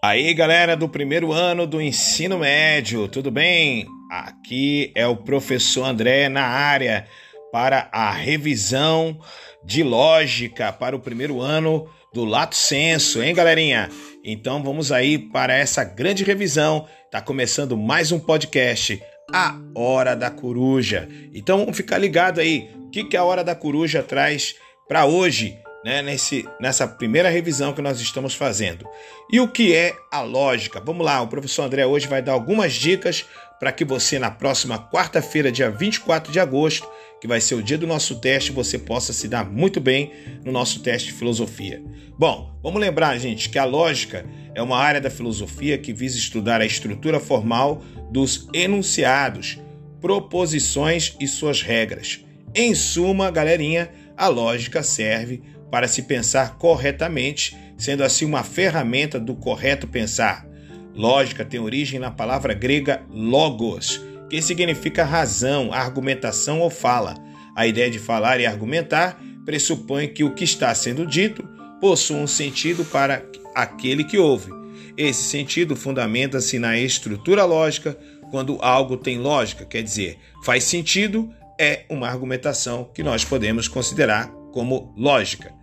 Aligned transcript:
Aí, 0.00 0.32
galera 0.32 0.76
do 0.76 0.88
primeiro 0.88 1.32
ano 1.32 1.66
do 1.66 1.82
ensino 1.82 2.38
médio, 2.38 3.08
tudo 3.08 3.32
bem? 3.32 3.84
Aqui 4.08 4.92
é 4.94 5.04
o 5.08 5.16
professor 5.16 5.84
André 5.84 6.28
na 6.28 6.44
área 6.44 7.04
para 7.50 7.88
a 7.90 8.12
revisão 8.12 9.18
de 9.64 9.82
lógica 9.82 10.72
para 10.72 10.94
o 10.94 11.00
primeiro 11.00 11.40
ano 11.40 11.90
do 12.14 12.24
Lato 12.24 12.54
Senso, 12.54 13.20
hein, 13.20 13.34
galerinha? 13.34 13.88
Então 14.24 14.62
vamos 14.62 14.92
aí 14.92 15.18
para 15.18 15.52
essa 15.52 15.82
grande 15.82 16.22
revisão. 16.22 16.86
Tá 17.10 17.20
começando 17.20 17.76
mais 17.76 18.12
um 18.12 18.20
podcast, 18.20 19.02
A 19.34 19.58
Hora 19.74 20.14
da 20.14 20.30
Coruja. 20.30 21.08
Então 21.34 21.58
vamos 21.58 21.76
ficar 21.76 21.98
ligado 21.98 22.40
aí. 22.40 22.70
O 22.76 22.88
que, 22.90 23.02
que 23.02 23.16
a 23.16 23.24
Hora 23.24 23.42
da 23.42 23.56
Coruja 23.56 24.00
traz 24.00 24.54
para 24.86 25.06
hoje? 25.06 25.58
Né, 25.84 26.02
nesse, 26.02 26.48
nessa 26.60 26.86
primeira 26.86 27.28
revisão 27.28 27.72
que 27.72 27.82
nós 27.82 28.00
estamos 28.00 28.34
fazendo. 28.34 28.86
E 29.30 29.40
o 29.40 29.48
que 29.48 29.74
é 29.74 29.96
a 30.10 30.22
lógica? 30.22 30.80
Vamos 30.80 31.04
lá, 31.04 31.20
o 31.20 31.28
professor 31.28 31.62
André 31.62 31.86
hoje 31.86 32.06
vai 32.06 32.20
dar 32.20 32.32
algumas 32.32 32.74
dicas 32.74 33.24
para 33.58 33.72
que 33.72 33.84
você, 33.84 34.18
na 34.18 34.30
próxima 34.30 34.78
quarta-feira, 34.78 35.50
dia 35.50 35.70
24 35.70 36.32
de 36.32 36.38
agosto, 36.38 36.88
que 37.20 37.26
vai 37.26 37.40
ser 37.40 37.56
o 37.56 37.62
dia 37.62 37.76
do 37.76 37.86
nosso 37.86 38.20
teste, 38.20 38.52
você 38.52 38.78
possa 38.78 39.12
se 39.12 39.26
dar 39.26 39.44
muito 39.44 39.80
bem 39.80 40.12
no 40.44 40.52
nosso 40.52 40.80
teste 40.80 41.08
de 41.08 41.14
filosofia. 41.14 41.82
Bom, 42.16 42.56
vamos 42.62 42.80
lembrar, 42.80 43.18
gente, 43.18 43.48
que 43.48 43.58
a 43.58 43.64
lógica 43.64 44.24
é 44.54 44.62
uma 44.62 44.78
área 44.78 45.00
da 45.00 45.10
filosofia 45.10 45.78
que 45.78 45.92
visa 45.92 46.16
estudar 46.16 46.60
a 46.60 46.66
estrutura 46.66 47.18
formal 47.18 47.82
dos 48.10 48.48
enunciados, 48.52 49.58
proposições 50.00 51.16
e 51.18 51.26
suas 51.26 51.60
regras. 51.60 52.24
Em 52.54 52.74
suma, 52.74 53.30
galerinha, 53.30 53.90
a 54.16 54.28
lógica 54.28 54.82
serve 54.82 55.42
para 55.70 55.88
se 55.88 56.02
pensar 56.02 56.56
corretamente, 56.56 57.56
sendo 57.76 58.02
assim 58.02 58.24
uma 58.24 58.42
ferramenta 58.42 59.18
do 59.20 59.34
correto 59.34 59.86
pensar. 59.86 60.46
Lógica 60.94 61.44
tem 61.44 61.60
origem 61.60 62.00
na 62.00 62.10
palavra 62.10 62.54
grega 62.54 63.02
logos, 63.10 64.00
que 64.28 64.42
significa 64.42 65.04
razão, 65.04 65.72
argumentação 65.72 66.60
ou 66.60 66.70
fala. 66.70 67.14
A 67.54 67.66
ideia 67.66 67.90
de 67.90 67.98
falar 67.98 68.40
e 68.40 68.46
argumentar 68.46 69.20
pressupõe 69.44 70.08
que 70.08 70.24
o 70.24 70.34
que 70.34 70.44
está 70.44 70.74
sendo 70.74 71.06
dito 71.06 71.48
possui 71.80 72.16
um 72.16 72.26
sentido 72.26 72.84
para 72.84 73.22
aquele 73.54 74.04
que 74.04 74.18
ouve. 74.18 74.52
Esse 74.96 75.22
sentido 75.22 75.76
fundamenta-se 75.76 76.58
na 76.58 76.78
estrutura 76.78 77.44
lógica. 77.44 77.96
Quando 78.30 78.58
algo 78.60 78.96
tem 78.96 79.18
lógica, 79.18 79.64
quer 79.64 79.82
dizer, 79.82 80.18
faz 80.44 80.64
sentido, 80.64 81.32
é 81.58 81.84
uma 81.88 82.08
argumentação 82.08 82.90
que 82.92 83.02
nós 83.02 83.24
podemos 83.24 83.68
considerar 83.68 84.28
como 84.52 84.92
lógica. 84.96 85.57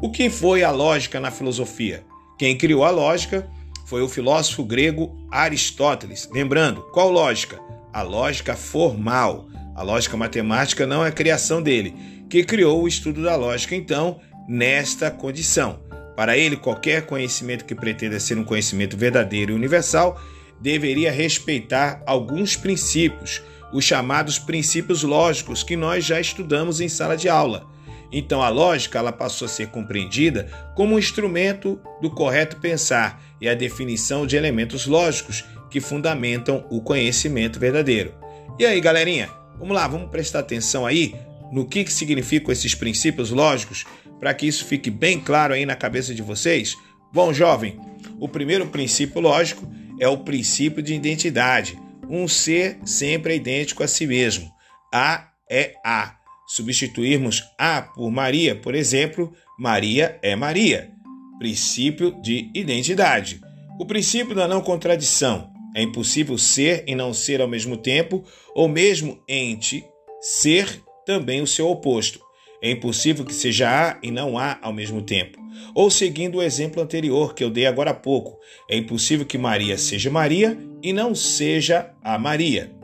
O 0.00 0.12
que 0.12 0.30
foi 0.30 0.62
a 0.62 0.70
lógica 0.70 1.18
na 1.18 1.28
filosofia? 1.28 2.04
Quem 2.38 2.56
criou 2.56 2.84
a 2.84 2.90
lógica 2.90 3.50
foi 3.84 4.00
o 4.00 4.08
filósofo 4.08 4.62
grego 4.62 5.26
Aristóteles. 5.28 6.28
Lembrando, 6.32 6.82
qual 6.92 7.10
lógica? 7.10 7.58
A 7.92 8.02
lógica 8.02 8.54
formal. 8.54 9.48
A 9.74 9.82
lógica 9.82 10.16
matemática 10.16 10.86
não 10.86 11.04
é 11.04 11.10
criação 11.10 11.60
dele, 11.60 11.96
que 12.30 12.44
criou 12.44 12.80
o 12.80 12.86
estudo 12.86 13.24
da 13.24 13.34
lógica, 13.34 13.74
então, 13.74 14.20
nesta 14.48 15.10
condição. 15.10 15.80
Para 16.14 16.38
ele, 16.38 16.56
qualquer 16.56 17.04
conhecimento 17.04 17.64
que 17.64 17.74
pretenda 17.74 18.20
ser 18.20 18.38
um 18.38 18.44
conhecimento 18.44 18.96
verdadeiro 18.96 19.50
e 19.50 19.56
universal 19.56 20.20
deveria 20.60 21.10
respeitar 21.10 22.04
alguns 22.06 22.54
princípios, 22.54 23.42
os 23.72 23.84
chamados 23.84 24.38
princípios 24.38 25.02
lógicos 25.02 25.64
que 25.64 25.74
nós 25.74 26.04
já 26.04 26.20
estudamos 26.20 26.80
em 26.80 26.88
sala 26.88 27.16
de 27.16 27.28
aula. 27.28 27.66
Então 28.10 28.42
a 28.42 28.48
lógica 28.48 28.98
ela 28.98 29.12
passou 29.12 29.46
a 29.46 29.48
ser 29.48 29.68
compreendida 29.68 30.48
como 30.74 30.94
um 30.94 30.98
instrumento 30.98 31.80
do 32.00 32.10
correto 32.10 32.56
pensar 32.56 33.22
e 33.40 33.48
a 33.48 33.54
definição 33.54 34.26
de 34.26 34.36
elementos 34.36 34.86
lógicos 34.86 35.44
que 35.70 35.80
fundamentam 35.80 36.64
o 36.70 36.80
conhecimento 36.80 37.60
verdadeiro. 37.60 38.14
E 38.58 38.64
aí, 38.64 38.80
galerinha, 38.80 39.28
vamos 39.58 39.74
lá, 39.74 39.86
vamos 39.86 40.10
prestar 40.10 40.40
atenção 40.40 40.86
aí 40.86 41.14
no 41.52 41.66
que, 41.66 41.84
que 41.84 41.92
significam 41.92 42.52
esses 42.52 42.74
princípios 42.74 43.30
lógicos 43.30 43.84
para 44.18 44.34
que 44.34 44.46
isso 44.46 44.64
fique 44.64 44.90
bem 44.90 45.20
claro 45.20 45.54
aí 45.54 45.64
na 45.64 45.76
cabeça 45.76 46.14
de 46.14 46.22
vocês? 46.22 46.74
Bom, 47.12 47.32
jovem, 47.32 47.78
o 48.18 48.28
primeiro 48.28 48.66
princípio 48.66 49.20
lógico 49.20 49.70
é 50.00 50.08
o 50.08 50.18
princípio 50.18 50.82
de 50.82 50.94
identidade. 50.94 51.78
Um 52.08 52.26
ser 52.26 52.78
sempre 52.84 53.34
é 53.34 53.36
idêntico 53.36 53.82
a 53.82 53.88
si 53.88 54.06
mesmo. 54.06 54.50
A 54.92 55.28
é 55.50 55.74
A 55.84 56.17
substituirmos 56.48 57.44
A 57.58 57.82
por 57.82 58.10
Maria, 58.10 58.56
por 58.56 58.74
exemplo, 58.74 59.32
Maria 59.58 60.18
é 60.22 60.34
Maria. 60.34 60.90
Princípio 61.38 62.20
de 62.20 62.50
identidade. 62.54 63.40
O 63.78 63.86
princípio 63.86 64.34
da 64.34 64.48
não 64.48 64.60
contradição. 64.60 65.52
É 65.76 65.82
impossível 65.82 66.36
ser 66.38 66.82
e 66.88 66.94
não 66.94 67.12
ser 67.12 67.40
ao 67.40 67.46
mesmo 67.46 67.76
tempo, 67.76 68.24
ou 68.54 68.66
mesmo 68.66 69.22
ente 69.28 69.84
ser 70.20 70.82
também 71.06 71.40
o 71.40 71.46
seu 71.46 71.68
oposto. 71.68 72.18
É 72.60 72.70
impossível 72.70 73.24
que 73.24 73.34
seja 73.34 73.68
A 73.68 73.98
e 74.02 74.10
não 74.10 74.36
A 74.36 74.58
ao 74.60 74.72
mesmo 74.72 75.02
tempo. 75.02 75.38
Ou 75.74 75.90
seguindo 75.90 76.38
o 76.38 76.42
exemplo 76.42 76.82
anterior 76.82 77.34
que 77.34 77.44
eu 77.44 77.50
dei 77.50 77.66
agora 77.66 77.90
há 77.90 77.94
pouco, 77.94 78.38
é 78.68 78.76
impossível 78.76 79.26
que 79.26 79.38
Maria 79.38 79.78
seja 79.78 80.10
Maria 80.10 80.58
e 80.82 80.92
não 80.92 81.14
seja 81.14 81.90
a 82.02 82.18
Maria. 82.18 82.77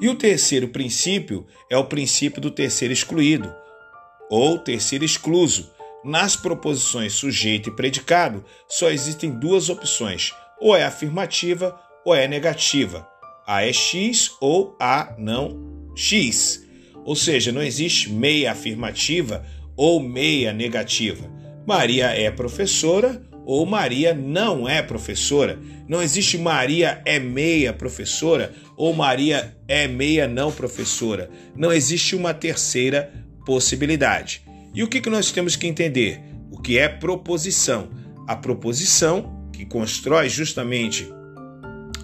E 0.00 0.08
o 0.08 0.14
terceiro 0.14 0.68
princípio 0.68 1.46
é 1.70 1.76
o 1.76 1.84
princípio 1.84 2.40
do 2.40 2.50
terceiro 2.50 2.92
excluído, 2.92 3.52
ou 4.30 4.58
terceiro 4.58 5.04
excluso. 5.04 5.72
Nas 6.04 6.36
proposições 6.36 7.14
sujeito 7.14 7.68
e 7.68 7.76
predicado, 7.76 8.44
só 8.68 8.90
existem 8.90 9.30
duas 9.30 9.68
opções: 9.68 10.32
ou 10.60 10.76
é 10.76 10.84
afirmativa 10.84 11.78
ou 12.04 12.14
é 12.14 12.28
negativa. 12.28 13.06
A 13.46 13.64
é 13.64 13.72
X 13.72 14.32
ou 14.40 14.76
A 14.80 15.14
não 15.18 15.90
X. 15.94 16.64
Ou 17.04 17.16
seja, 17.16 17.50
não 17.50 17.62
existe 17.62 18.10
meia 18.10 18.52
afirmativa 18.52 19.44
ou 19.76 20.00
meia 20.00 20.52
negativa. 20.52 21.28
Maria 21.66 22.06
é 22.06 22.30
professora 22.30 23.27
ou 23.48 23.64
Maria 23.64 24.12
não 24.12 24.68
é 24.68 24.82
professora. 24.82 25.58
Não 25.88 26.02
existe 26.02 26.36
Maria 26.36 27.00
é 27.06 27.18
meia 27.18 27.72
professora 27.72 28.52
ou 28.76 28.92
Maria 28.92 29.56
é 29.66 29.88
meia 29.88 30.28
não 30.28 30.52
professora. 30.52 31.30
Não 31.56 31.72
existe 31.72 32.14
uma 32.14 32.34
terceira 32.34 33.10
possibilidade. 33.46 34.42
E 34.74 34.82
o 34.82 34.86
que, 34.86 35.00
que 35.00 35.08
nós 35.08 35.32
temos 35.32 35.56
que 35.56 35.66
entender? 35.66 36.20
O 36.50 36.60
que 36.60 36.78
é 36.78 36.90
proposição? 36.90 37.88
A 38.26 38.36
proposição, 38.36 39.48
que 39.50 39.64
constrói 39.64 40.28
justamente 40.28 41.10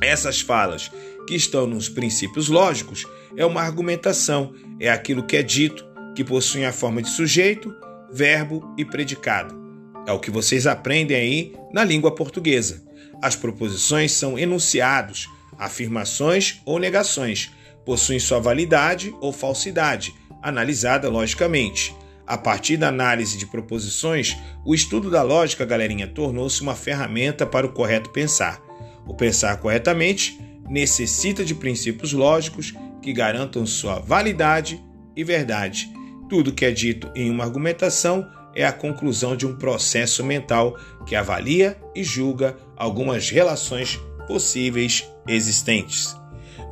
essas 0.00 0.40
falas 0.40 0.90
que 1.28 1.34
estão 1.34 1.66
nos 1.66 1.90
princípios 1.90 2.48
lógicos, 2.48 3.04
é 3.36 3.44
uma 3.44 3.60
argumentação, 3.60 4.54
é 4.80 4.88
aquilo 4.88 5.26
que 5.26 5.36
é 5.36 5.42
dito, 5.42 5.84
que 6.16 6.24
possui 6.24 6.64
a 6.64 6.72
forma 6.72 7.02
de 7.02 7.10
sujeito, 7.10 7.70
verbo 8.10 8.74
e 8.78 8.84
predicado. 8.84 9.63
É 10.06 10.12
o 10.12 10.18
que 10.18 10.30
vocês 10.30 10.66
aprendem 10.66 11.16
aí 11.16 11.52
na 11.72 11.82
língua 11.82 12.14
portuguesa. 12.14 12.82
As 13.22 13.34
proposições 13.34 14.12
são 14.12 14.38
enunciados, 14.38 15.28
afirmações 15.58 16.60
ou 16.66 16.78
negações, 16.78 17.50
possuem 17.84 18.18
sua 18.18 18.38
validade 18.38 19.14
ou 19.20 19.32
falsidade, 19.32 20.14
analisada 20.42 21.08
logicamente. 21.08 21.94
A 22.26 22.38
partir 22.38 22.76
da 22.76 22.88
análise 22.88 23.36
de 23.36 23.46
proposições, 23.46 24.36
o 24.64 24.74
estudo 24.74 25.10
da 25.10 25.22
lógica, 25.22 25.64
galerinha, 25.64 26.06
tornou-se 26.06 26.60
uma 26.62 26.74
ferramenta 26.74 27.46
para 27.46 27.66
o 27.66 27.72
correto 27.72 28.10
pensar. 28.10 28.62
O 29.06 29.14
pensar 29.14 29.56
corretamente 29.58 30.38
necessita 30.68 31.44
de 31.44 31.54
princípios 31.54 32.12
lógicos 32.12 32.74
que 33.02 33.12
garantam 33.12 33.66
sua 33.66 33.98
validade 33.98 34.82
e 35.14 35.22
verdade. 35.22 35.90
Tudo 36.28 36.52
que 36.52 36.64
é 36.64 36.70
dito 36.70 37.10
em 37.14 37.30
uma 37.30 37.44
argumentação 37.44 38.26
é 38.54 38.64
a 38.64 38.72
conclusão 38.72 39.36
de 39.36 39.46
um 39.46 39.56
processo 39.56 40.24
mental 40.24 40.76
que 41.06 41.16
avalia 41.16 41.78
e 41.94 42.02
julga 42.02 42.56
algumas 42.76 43.30
relações 43.30 43.98
possíveis 44.26 45.08
existentes. 45.26 46.16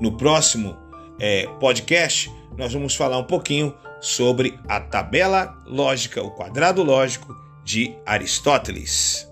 No 0.00 0.16
próximo 0.16 0.76
é, 1.18 1.46
podcast, 1.60 2.30
nós 2.56 2.72
vamos 2.72 2.94
falar 2.94 3.18
um 3.18 3.24
pouquinho 3.24 3.74
sobre 4.00 4.58
a 4.68 4.80
tabela 4.80 5.56
lógica, 5.66 6.22
o 6.22 6.30
quadrado 6.30 6.82
lógico 6.82 7.34
de 7.64 7.94
Aristóteles. 8.04 9.31